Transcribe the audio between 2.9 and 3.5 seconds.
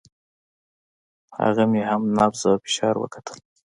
وکتل.